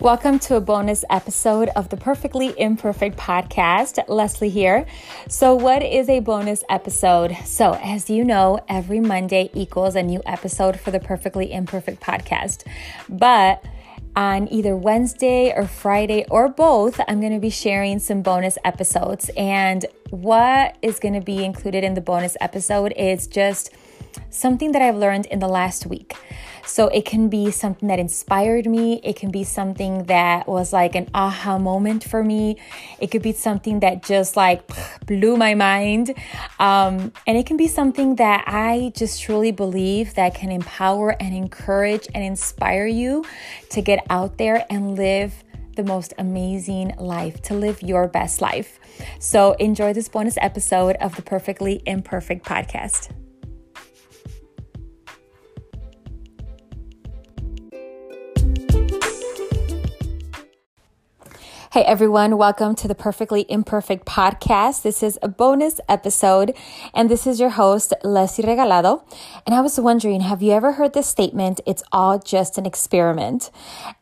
[0.00, 3.98] Welcome to a bonus episode of the Perfectly Imperfect podcast.
[4.06, 4.86] Leslie here.
[5.26, 7.36] So, what is a bonus episode?
[7.44, 12.64] So, as you know, every Monday equals a new episode for the Perfectly Imperfect podcast.
[13.08, 13.64] But
[14.14, 19.32] on either Wednesday or Friday or both, I'm going to be sharing some bonus episodes.
[19.36, 23.74] And what is going to be included in the bonus episode is just
[24.30, 26.14] something that I've learned in the last week.
[26.68, 29.00] So it can be something that inspired me.
[29.02, 32.58] It can be something that was like an aha moment for me.
[33.00, 34.70] It could be something that just like
[35.06, 36.14] blew my mind.
[36.60, 41.34] Um, and it can be something that I just truly believe that can empower and
[41.34, 43.24] encourage and inspire you
[43.70, 45.42] to get out there and live
[45.74, 48.78] the most amazing life, to live your best life.
[49.20, 53.10] So enjoy this bonus episode of the Perfectly Imperfect podcast.
[61.78, 64.82] Hey everyone, welcome to the Perfectly Imperfect podcast.
[64.82, 66.56] This is a bonus episode,
[66.92, 69.04] and this is your host, Leslie Regalado.
[69.46, 71.60] And I was wondering, have you ever heard this statement?
[71.66, 73.52] It's all just an experiment.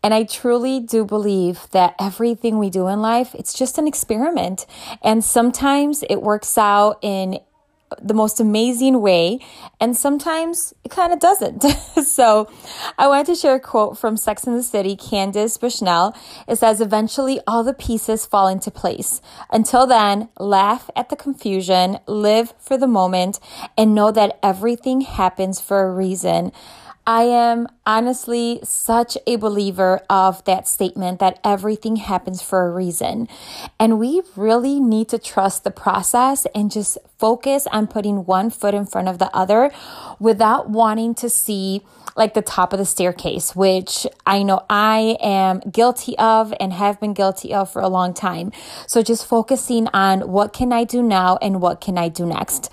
[0.02, 4.64] And I truly do believe that everything we do in life, it's just an experiment.
[5.02, 7.40] And sometimes it works out in
[8.00, 9.38] the most amazing way,
[9.80, 11.62] and sometimes it kind of doesn't.
[12.04, 12.50] so,
[12.98, 16.16] I wanted to share a quote from Sex and the City, Candace Bushnell.
[16.48, 19.20] It says, Eventually, all the pieces fall into place.
[19.50, 23.40] Until then, laugh at the confusion, live for the moment,
[23.76, 26.52] and know that everything happens for a reason.
[27.08, 33.28] I am honestly such a believer of that statement that everything happens for a reason.
[33.78, 38.74] And we really need to trust the process and just focus on putting one foot
[38.74, 39.70] in front of the other
[40.18, 41.82] without wanting to see
[42.16, 46.98] like the top of the staircase, which I know I am guilty of and have
[46.98, 48.52] been guilty of for a long time.
[48.86, 52.72] So just focusing on what can I do now and what can I do next.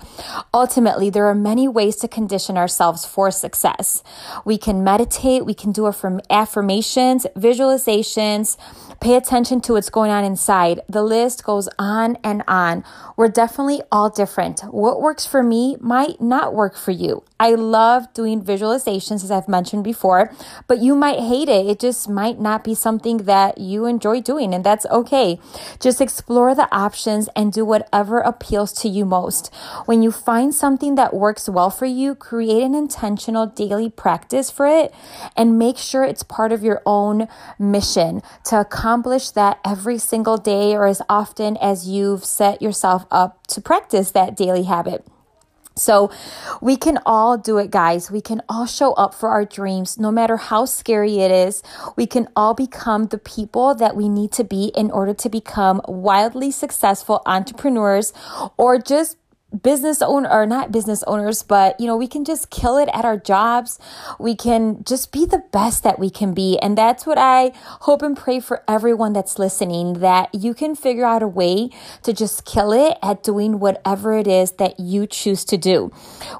[0.52, 4.02] Ultimately, there are many ways to condition ourselves for success.
[4.44, 8.56] We can meditate, we can do affirm- affirmations, visualizations,
[9.00, 10.80] pay attention to what's going on inside.
[10.88, 12.82] The list goes on and on.
[13.16, 14.60] We're definitely all different.
[14.62, 17.22] What works for me might not work for you.
[17.38, 20.32] I love doing visualizations, as I've mentioned before,
[20.66, 21.66] but you might hate it.
[21.66, 25.38] It just might not be something that you enjoy doing, and that's okay.
[25.78, 29.52] Just explore the options and do whatever appeals to you most.
[29.86, 34.66] When you find something that works well for you, create an intentional daily practice for
[34.66, 34.94] it
[35.36, 40.74] and make sure it's part of your own mission to accomplish that every single day
[40.74, 45.06] or as often as you've set yourself up to practice that daily habit.
[45.76, 46.12] So
[46.60, 48.08] we can all do it, guys.
[48.10, 51.64] We can all show up for our dreams, no matter how scary it is.
[51.96, 55.80] We can all become the people that we need to be in order to become
[55.88, 58.12] wildly successful entrepreneurs
[58.56, 59.16] or just
[59.62, 63.04] business owner or not business owners, but you know, we can just kill it at
[63.04, 63.78] our jobs.
[64.18, 66.58] We can just be the best that we can be.
[66.58, 71.04] And that's what I hope and pray for everyone that's listening that you can figure
[71.04, 71.70] out a way
[72.02, 75.92] to just kill it at doing whatever it is that you choose to do.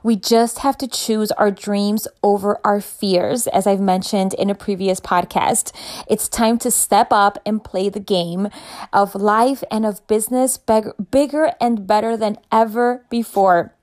[0.03, 4.55] We just have to choose our dreams over our fears, as I've mentioned in a
[4.55, 5.73] previous podcast.
[6.09, 8.49] It's time to step up and play the game
[8.93, 13.75] of life and of business bigger and better than ever before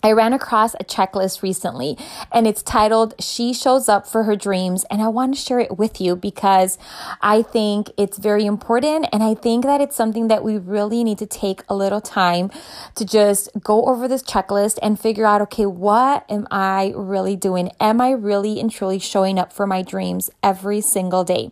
[0.00, 1.98] I ran across a checklist recently
[2.30, 4.84] and it's titled She Shows Up for Her Dreams.
[4.90, 6.78] And I want to share it with you because
[7.20, 9.06] I think it's very important.
[9.12, 12.52] And I think that it's something that we really need to take a little time
[12.94, 17.72] to just go over this checklist and figure out okay, what am I really doing?
[17.80, 21.50] Am I really and truly showing up for my dreams every single day?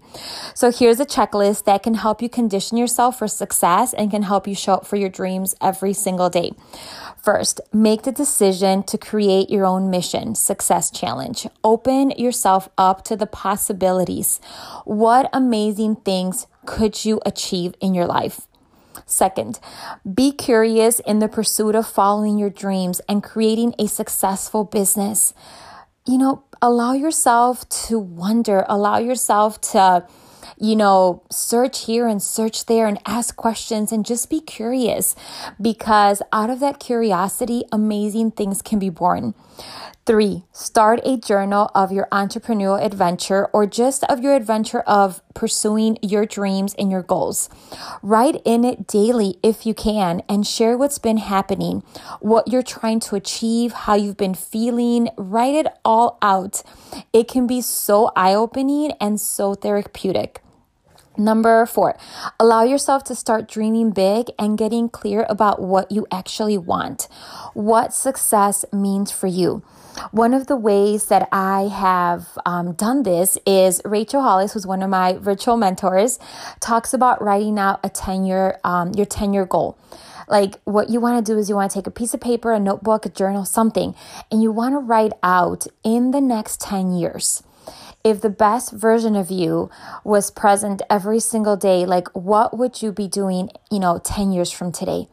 [0.55, 4.47] So here's a checklist that can help you condition yourself for success and can help
[4.47, 6.53] you show up for your dreams every single day.
[7.26, 11.48] First, make the decision to create your own mission success challenge.
[11.64, 14.39] Open yourself up to the possibilities.
[14.84, 18.42] What amazing things could you achieve in your life?
[19.06, 19.59] Second,
[20.15, 25.34] be curious in the pursuit of following your dreams and creating a successful business.
[26.06, 30.06] You know, allow yourself to wonder, allow yourself to
[30.58, 35.14] you know, search here and search there and ask questions and just be curious
[35.60, 39.34] because out of that curiosity, amazing things can be born.
[40.06, 45.98] Three, start a journal of your entrepreneurial adventure or just of your adventure of pursuing
[46.00, 47.50] your dreams and your goals.
[48.03, 51.82] Write in it daily if you can and share what's been happening,
[52.20, 55.08] what you're trying to achieve, how you've been feeling.
[55.18, 56.62] Write it all out.
[57.12, 60.41] It can be so eye opening and so therapeutic.
[61.18, 61.97] Number four,
[62.39, 67.09] allow yourself to start dreaming big and getting clear about what you actually want,
[67.54, 69.63] what success means for you.
[70.10, 74.83] One of the ways that I have um, done this is Rachel Hollis, who's one
[74.83, 76.18] of my virtual mentors,
[76.60, 79.78] talks about writing out a 10 year, um, your 10 year goal.
[80.28, 82.53] Like what you want to do is you want to take a piece of paper,
[82.53, 83.95] a notebook, a journal, something,
[84.30, 87.42] and you want to write out in the next 10 years
[88.06, 89.68] if the best version of you
[90.04, 94.53] was present every single day, like what would you be doing, you know, 10 years
[94.53, 95.08] from today?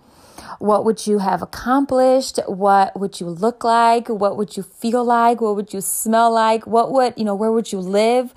[0.60, 2.40] What would you have accomplished?
[2.46, 4.10] What would you look like?
[4.10, 5.42] What would you feel like?
[5.42, 6.68] What would you smell like?
[6.68, 8.32] What would, you know, where would you live?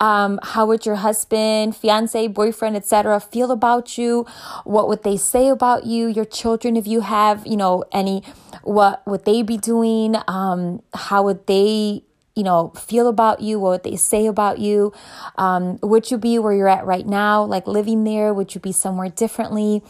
[0.00, 3.20] Um, how would your husband, fiance, boyfriend, etc.
[3.20, 4.26] feel about you?
[4.64, 6.08] What would they say about you?
[6.08, 8.22] Your children, if you have, you know, any,
[8.64, 10.16] what would they be doing?
[10.28, 12.02] Um, how would they
[12.34, 14.92] you know, feel about you, what they say about you.
[15.36, 18.34] Um, would you be where you're at right now, like living there?
[18.34, 19.82] Would you be somewhere differently?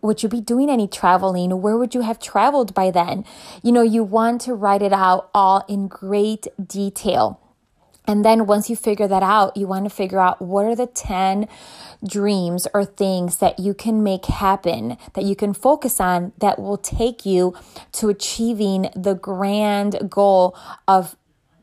[0.00, 1.60] Would you be doing any traveling?
[1.60, 3.24] Where would you have traveled by then?
[3.62, 7.40] You know, you want to write it out all in great detail.
[8.06, 10.86] And then once you figure that out, you want to figure out what are the
[10.86, 11.46] 10
[12.04, 16.78] dreams or things that you can make happen, that you can focus on that will
[16.78, 17.54] take you
[17.92, 20.56] to achieving the grand goal
[20.88, 21.14] of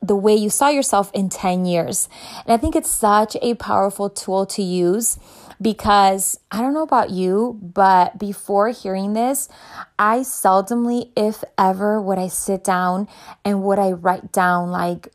[0.08, 2.10] the way you saw yourself in 10 years.
[2.46, 5.20] And I think it's such a powerful tool to use
[5.62, 9.50] because I don't know about you, but before hearing this,
[9.98, 13.08] I seldomly, if ever, would I sit down
[13.44, 15.10] and would I write down like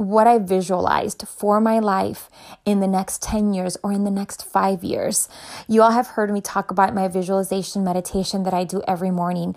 [0.00, 2.30] what I visualized for my life
[2.64, 5.28] in the next 10 years or in the next five years.
[5.68, 9.56] You all have heard me talk about my visualization meditation that I do every morning,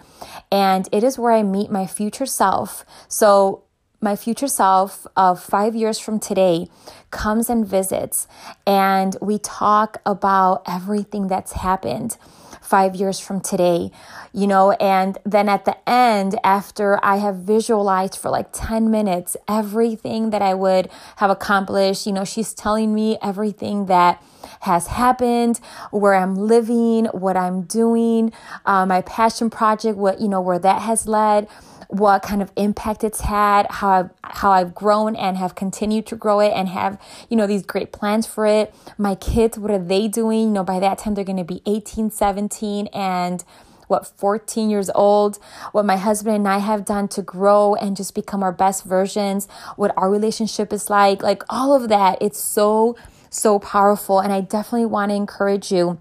[0.51, 2.83] and it is where I meet my future self.
[3.07, 3.63] So
[4.03, 6.67] my future self of five years from today
[7.09, 8.27] comes and visits,
[8.67, 12.17] and we talk about everything that's happened
[12.61, 13.91] five years from today,
[14.33, 19.37] you know, and then at the end, after I have visualized for like 10 minutes
[19.47, 24.23] everything that I would have accomplished, you know, she's telling me everything that
[24.61, 25.59] has happened,
[25.91, 28.31] where I'm living, what I'm doing,
[28.65, 31.47] uh, my passion project, what, you know, where that has led
[31.93, 36.15] what kind of impact it's had, how I've, how I've grown and have continued to
[36.15, 36.99] grow it and have,
[37.29, 38.73] you know, these great plans for it.
[38.97, 40.39] My kids, what are they doing?
[40.39, 43.43] You know, by that time they're going to be 18, 17 and
[43.87, 45.37] what 14 years old,
[45.71, 49.47] what my husband and I have done to grow and just become our best versions,
[49.75, 52.17] what our relationship is like, like all of that.
[52.21, 52.95] It's so
[53.29, 55.99] so powerful and I definitely want to encourage you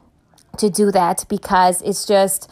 [0.58, 2.50] to do that because it's just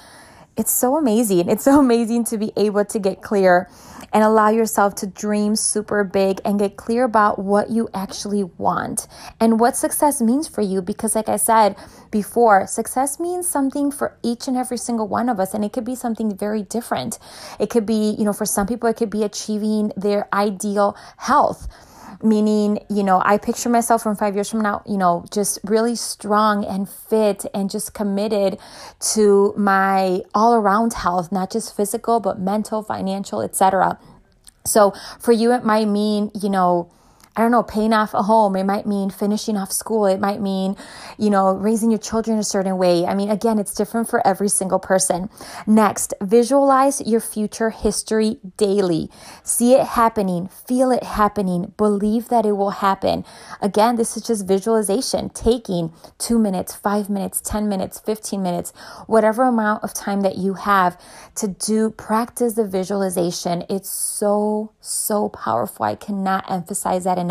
[0.60, 1.48] it's so amazing.
[1.48, 3.68] It's so amazing to be able to get clear
[4.12, 9.06] and allow yourself to dream super big and get clear about what you actually want
[9.40, 10.82] and what success means for you.
[10.82, 11.76] Because, like I said
[12.10, 15.84] before, success means something for each and every single one of us, and it could
[15.84, 17.18] be something very different.
[17.58, 21.68] It could be, you know, for some people, it could be achieving their ideal health
[22.22, 25.96] meaning, you know, I picture myself from five years from now, you know, just really
[25.96, 28.58] strong and fit and just committed
[29.14, 33.98] to my all around health, not just physical, but mental, financial, etc.
[34.64, 36.90] So for you, it might mean, you know,
[37.40, 38.54] I don't know, paying off a home.
[38.54, 40.04] It might mean finishing off school.
[40.04, 40.76] It might mean,
[41.16, 43.06] you know, raising your children a certain way.
[43.06, 45.30] I mean, again, it's different for every single person.
[45.66, 49.08] Next, visualize your future history daily.
[49.42, 53.24] See it happening, feel it happening, believe that it will happen.
[53.62, 58.74] Again, this is just visualization, taking two minutes, five minutes, 10 minutes, 15 minutes,
[59.06, 61.00] whatever amount of time that you have
[61.36, 63.64] to do practice the visualization.
[63.70, 65.86] It's so, so powerful.
[65.86, 67.29] I cannot emphasize that enough.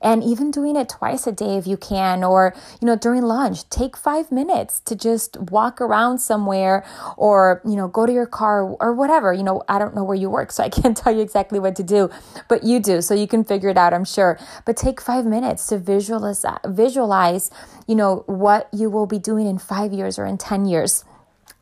[0.00, 3.68] And even doing it twice a day if you can, or, you know, during lunch,
[3.70, 6.84] take five minutes to just walk around somewhere
[7.16, 9.32] or, you know, go to your car or whatever.
[9.32, 11.76] You know, I don't know where you work, so I can't tell you exactly what
[11.76, 12.10] to do,
[12.48, 14.38] but you do, so you can figure it out, I'm sure.
[14.64, 17.50] But take five minutes to visualize, visualize,
[17.86, 21.04] you know, what you will be doing in five years or in 10 years.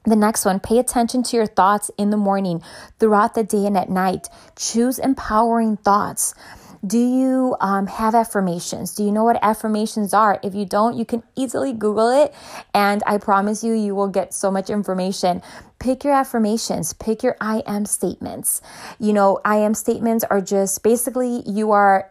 [0.04, 2.62] The next one, pay attention to your thoughts in the morning,
[2.98, 4.28] throughout the day, and at night.
[4.54, 6.34] Choose empowering thoughts.
[6.86, 8.94] Do you um, have affirmations?
[8.94, 10.38] Do you know what affirmations are?
[10.42, 12.34] If you don't, you can easily Google it,
[12.74, 15.40] and I promise you, you will get so much information.
[15.78, 18.60] Pick your affirmations, pick your I am statements.
[18.98, 22.10] You know, I am statements are just basically you are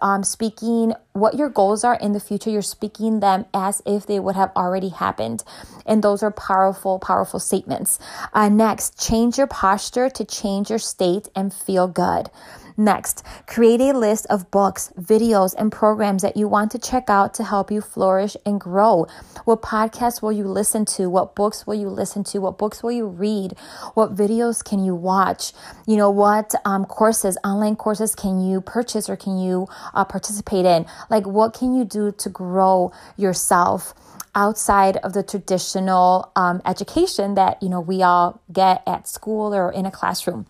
[0.00, 2.50] um, speaking what your goals are in the future.
[2.50, 5.44] You're speaking them as if they would have already happened.
[5.84, 7.98] And those are powerful, powerful statements.
[8.32, 12.30] Uh, next, change your posture to change your state and feel good.
[12.76, 17.34] Next, create a list of books, videos, and programs that you want to check out
[17.34, 19.06] to help you flourish and grow.
[19.44, 21.10] What podcasts will you listen to?
[21.10, 22.40] What books will you listen to?
[22.40, 23.52] What books will you read?
[23.94, 25.52] What videos can you watch?
[25.86, 30.64] You know, what um, courses, online courses can you purchase or can you uh, participate
[30.64, 30.86] in?
[31.10, 33.94] Like, what can you do to grow yourself?
[34.34, 39.70] outside of the traditional um, education that you know we all get at school or
[39.70, 40.46] in a classroom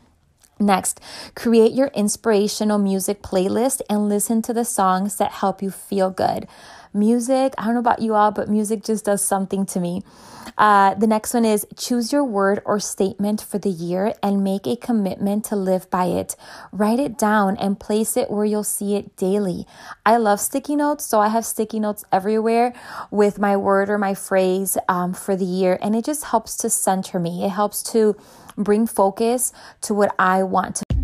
[0.62, 1.00] Next,
[1.34, 6.46] create your inspirational music playlist and listen to the songs that help you feel good.
[6.94, 10.02] Music, I don't know about you all, but music just does something to me.
[10.58, 14.66] Uh, the next one is choose your word or statement for the year and make
[14.66, 16.36] a commitment to live by it.
[16.70, 19.66] Write it down and place it where you'll see it daily.
[20.04, 22.74] I love sticky notes, so I have sticky notes everywhere
[23.10, 26.70] with my word or my phrase um, for the year, and it just helps to
[26.70, 27.44] center me.
[27.44, 28.14] It helps to
[28.56, 31.01] bring focus to what I want to.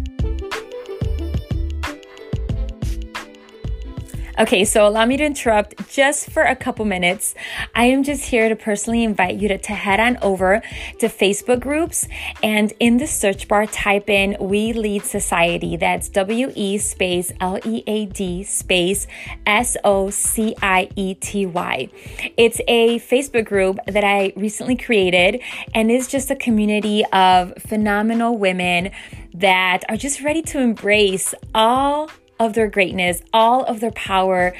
[4.38, 7.34] Okay, so allow me to interrupt just for a couple minutes.
[7.74, 10.62] I am just here to personally invite you to, to head on over
[11.00, 12.06] to Facebook groups
[12.40, 15.76] and in the search bar type in We Lead Society.
[15.76, 19.08] That's W E space L E A D space
[19.44, 21.88] S O C I E T Y.
[22.36, 25.42] It's a Facebook group that I recently created
[25.74, 28.92] and is just a community of phenomenal women
[29.34, 34.54] that are just ready to embrace all of their greatness, all of their power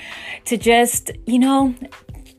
[0.47, 1.75] to just, you know,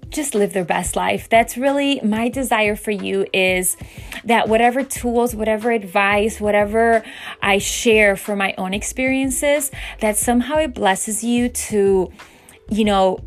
[0.10, 1.30] just live their best life.
[1.30, 3.78] That's really my desire for you is
[4.26, 7.04] that whatever tools, whatever advice, whatever
[7.42, 12.12] I share from my own experiences, that somehow it blesses you to,
[12.70, 13.20] you know,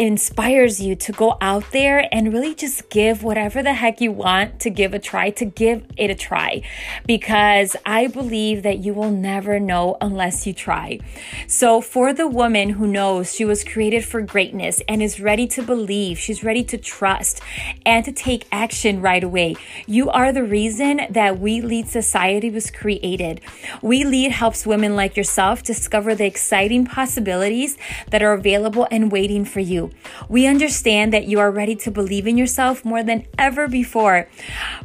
[0.00, 4.58] inspires you to go out there and really just give whatever the heck you want
[4.58, 6.62] to give a try, to give it a try.
[7.06, 11.00] Because I believe that you will never know unless you try.
[11.46, 15.62] So, for the woman who knows she was created for greatness and is ready to
[15.62, 17.42] believe, she's ready to trust
[17.84, 22.70] and to take action right away, you are the reason that We Lead Society was
[22.70, 23.42] created.
[23.82, 27.76] We Lead helps women like yourself discover the exciting possibilities
[28.08, 29.89] that are available and waiting for you.
[30.28, 34.28] We understand that you are ready to believe in yourself more than ever before.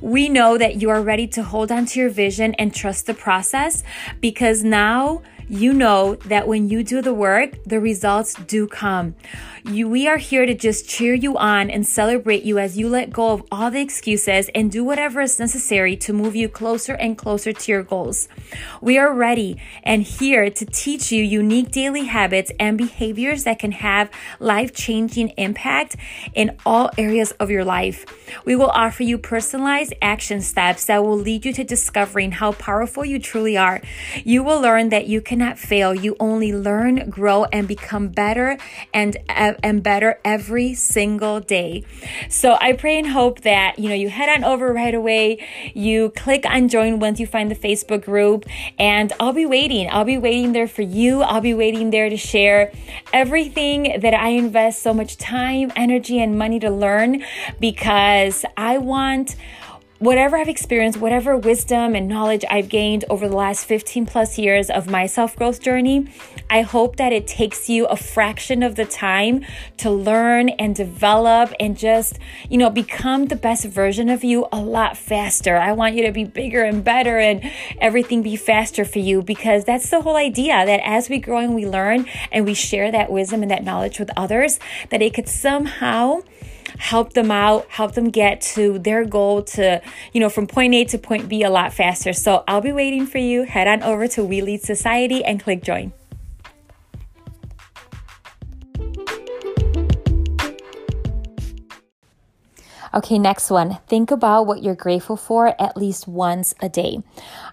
[0.01, 3.13] We know that you are ready to hold on to your vision and trust the
[3.13, 3.83] process
[4.21, 9.15] because now you know that when you do the work, the results do come.
[9.67, 13.11] You, we are here to just cheer you on and celebrate you as you let
[13.11, 17.17] go of all the excuses and do whatever is necessary to move you closer and
[17.17, 18.27] closer to your goals.
[18.79, 23.71] We are ready and here to teach you unique daily habits and behaviors that can
[23.71, 25.95] have life changing impact
[26.35, 28.05] in all areas of your life.
[28.45, 33.03] We will offer you personalized action steps that will lead you to discovering how powerful
[33.03, 33.81] you truly are.
[34.23, 35.95] You will learn that you cannot fail.
[35.95, 38.59] You only learn, grow, and become better
[38.93, 41.83] and uh, and better every single day.
[42.29, 45.45] So I pray and hope that you know you head on over right away.
[45.73, 48.45] You click on join once you find the Facebook group,
[48.79, 49.89] and I'll be waiting.
[49.89, 51.21] I'll be waiting there for you.
[51.21, 52.71] I'll be waiting there to share
[53.13, 57.23] everything that I invest so much time, energy, and money to learn
[57.59, 59.35] because I want
[59.99, 64.69] whatever I've experienced, whatever wisdom and knowledge I've gained over the last 15 plus years
[64.69, 66.07] of my self growth journey,
[66.49, 69.45] I hope that it takes you a fraction of the time
[69.77, 74.59] to learn and develop and just, you know, become the best version of you a
[74.59, 75.55] lot faster.
[75.55, 77.49] I want you to be bigger and better and
[77.79, 81.55] everything be faster for you because that's the whole idea that as we grow and
[81.55, 84.59] we learn and we share that wisdom and that knowledge with others,
[84.89, 86.21] that it could somehow
[86.77, 89.81] help them out, help them get to their goal to,
[90.13, 92.13] you know, from point A to point B a lot faster.
[92.13, 93.43] So I'll be waiting for you.
[93.43, 95.93] Head on over to We Lead Society and click join.
[102.95, 103.79] Okay, next one.
[103.87, 107.03] Think about what you're grateful for at least once a day.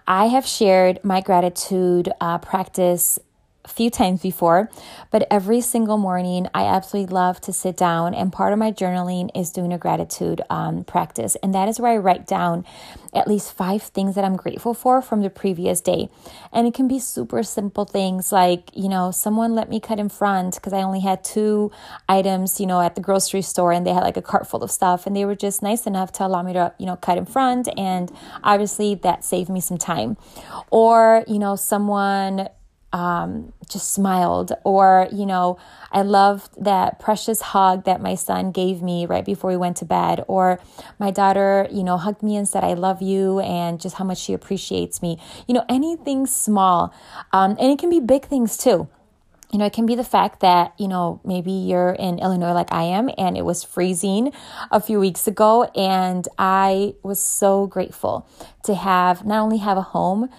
[0.07, 3.19] I have shared my gratitude uh, practice
[3.67, 4.69] few times before,
[5.09, 8.13] but every single morning I absolutely love to sit down.
[8.13, 11.35] And part of my journaling is doing a gratitude um, practice.
[11.41, 12.65] And that is where I write down
[13.13, 16.09] at least five things that I'm grateful for from the previous day.
[16.51, 20.09] And it can be super simple things like, you know, someone let me cut in
[20.09, 21.71] front because I only had two
[22.09, 24.71] items, you know, at the grocery store and they had like a cart full of
[24.71, 25.05] stuff.
[25.05, 27.69] And they were just nice enough to allow me to, you know, cut in front.
[27.77, 28.11] And
[28.43, 30.17] obviously that saved me some time.
[30.69, 32.49] Or, you know, someone
[32.93, 35.57] um, just smiled, or, you know,
[35.91, 39.85] I loved that precious hug that my son gave me right before we went to
[39.85, 40.61] bed, or
[40.99, 44.19] my daughter, you know, hugged me and said, I love you, and just how much
[44.19, 45.19] she appreciates me.
[45.47, 46.93] You know, anything small.
[47.33, 48.87] Um, and it can be big things too
[49.53, 52.73] you know, it can be the fact that, you know, maybe you're in Illinois like
[52.73, 54.33] I am and it was freezing
[54.71, 55.65] a few weeks ago.
[55.75, 58.27] And I was so grateful
[58.63, 60.29] to have not only have a home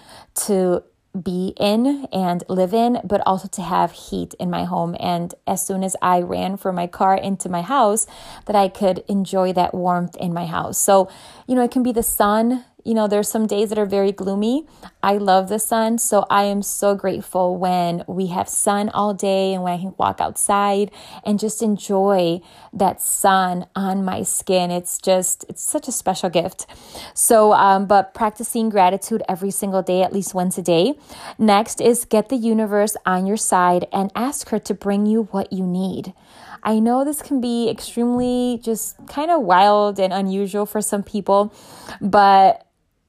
[0.47, 0.83] to
[1.21, 4.95] be in and live in, but also to have heat in my home.
[4.99, 8.07] And as soon as I ran from my car into my house,
[8.45, 10.77] that I could enjoy that warmth in my house.
[10.77, 11.09] So,
[11.47, 14.11] you know, it can be the sun, you know, there's some days that are very
[14.11, 14.67] gloomy.
[15.01, 19.55] I love the sun, so I am so grateful when we have sun all day
[19.55, 20.91] and when I can walk outside
[21.23, 24.69] and just enjoy that sun on my skin.
[24.69, 26.67] It's just, it's such a special gift.
[27.15, 30.93] So, um, but practicing gratitude every single day, at least once a day.
[31.39, 35.51] Next is get the universe on your side and ask her to bring you what
[35.51, 36.13] you need.
[36.61, 41.53] I know this can be extremely just kind of wild and unusual for some people,
[42.01, 42.64] but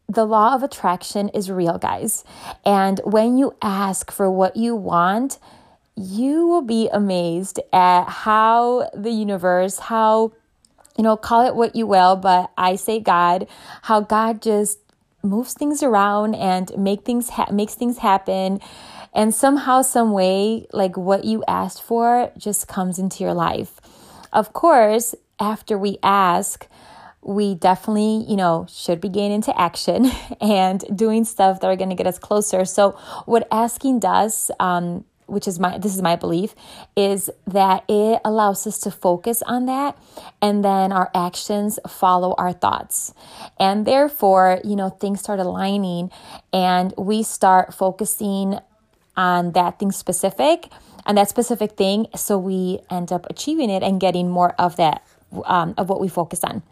[0.09, 2.25] the law of attraction is real, guys.
[2.65, 5.39] And when you ask for what you want,
[5.97, 10.33] you will be amazed at how the universe, how,
[10.97, 13.49] you know, call it what you will, but I say God,
[13.83, 14.79] how God just
[15.23, 18.61] moves things around and make things ha- makes things happen
[19.13, 23.81] and somehow some way like what you asked for just comes into your life
[24.33, 26.69] of course after we ask
[27.27, 30.07] we definitely, you know, should be getting into action
[30.41, 32.65] and doing stuff that are going to get us closer.
[32.65, 32.93] So,
[33.27, 36.55] what asking does, um, which is my this is my belief
[36.95, 39.99] is that it allows us to focus on that
[40.41, 43.13] and then our actions follow our thoughts
[43.59, 46.13] and therefore you know things start aligning
[46.53, 48.61] and we start focusing
[49.17, 50.69] on that thing specific
[51.05, 55.05] and that specific thing so we end up achieving it and getting more of that
[55.45, 56.63] um, of what we focus on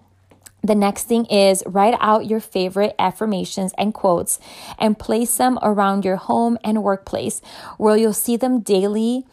[0.64, 4.40] the next thing is write out your favorite affirmations and quotes
[4.78, 7.42] and place them around your home and workplace
[7.76, 9.26] where you'll see them daily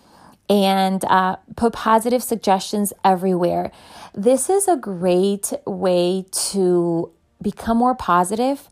[0.50, 3.72] and uh, put positive suggestions everywhere.
[4.14, 7.10] This is a great way to
[7.42, 8.70] become more positive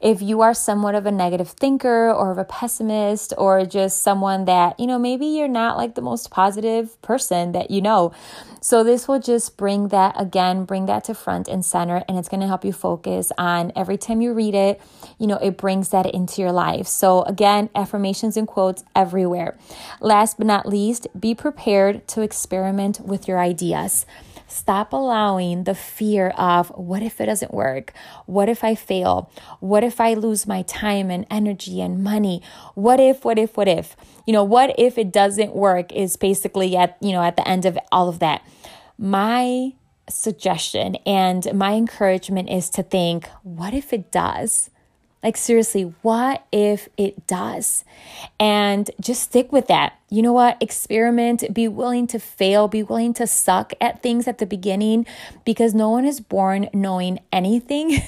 [0.00, 4.46] if you are somewhat of a negative thinker or of a pessimist or just someone
[4.46, 8.12] that, you know, maybe you're not like the most positive person that you know.
[8.62, 12.28] So this will just bring that again, bring that to front and center and it's
[12.28, 14.80] going to help you focus on every time you read it,
[15.18, 16.86] you know, it brings that into your life.
[16.86, 19.58] So again, affirmations and quotes everywhere.
[20.00, 24.06] Last but not least, be prepared to experiment with your ideas.
[24.50, 27.92] Stop allowing the fear of what if it doesn't work?
[28.26, 29.30] What if I fail?
[29.60, 32.42] What if I lose my time and energy and money?
[32.74, 33.94] What if, what if, what if?
[34.26, 37.64] You know, what if it doesn't work is basically at, you know, at the end
[37.64, 38.42] of all of that.
[38.98, 39.74] My
[40.08, 44.70] suggestion and my encouragement is to think, what if it does?
[45.22, 47.84] Like, seriously, what if it does?
[48.38, 49.98] And just stick with that.
[50.08, 50.56] You know what?
[50.62, 55.04] Experiment, be willing to fail, be willing to suck at things at the beginning
[55.44, 57.98] because no one is born knowing anything.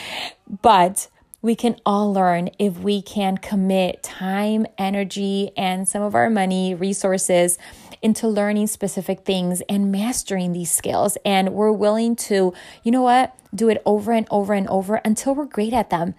[0.62, 1.08] but
[1.42, 6.74] we can all learn if we can commit time, energy, and some of our money,
[6.74, 7.58] resources
[8.02, 11.16] into learning specific things and mastering these skills.
[11.24, 15.34] And we're willing to, you know what, do it over and over and over until
[15.34, 16.14] we're great at them.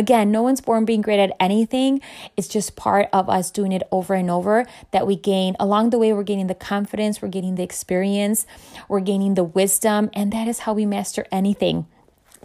[0.00, 2.00] Again, no one's born being great at anything.
[2.34, 5.56] It's just part of us doing it over and over that we gain.
[5.60, 8.46] Along the way, we're gaining the confidence, we're gaining the experience,
[8.88, 11.86] we're gaining the wisdom, and that is how we master anything.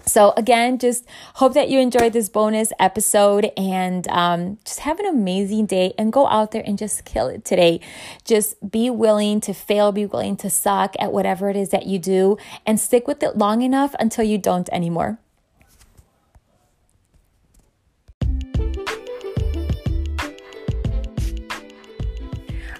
[0.05, 5.05] So, again, just hope that you enjoyed this bonus episode and um, just have an
[5.05, 7.79] amazing day and go out there and just kill it today.
[8.25, 11.99] Just be willing to fail, be willing to suck at whatever it is that you
[11.99, 15.19] do, and stick with it long enough until you don't anymore.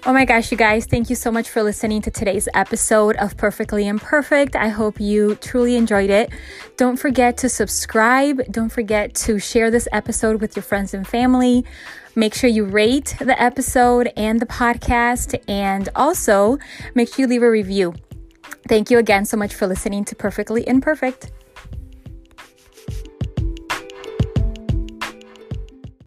[0.08, 3.36] Oh my gosh, you guys, thank you so much for listening to today's episode of
[3.36, 4.54] Perfectly Imperfect.
[4.54, 6.30] I hope you truly enjoyed it.
[6.76, 8.40] Don't forget to subscribe.
[8.52, 11.64] Don't forget to share this episode with your friends and family.
[12.14, 16.58] Make sure you rate the episode and the podcast, and also
[16.94, 17.92] make sure you leave a review.
[18.68, 21.32] Thank you again so much for listening to Perfectly Imperfect.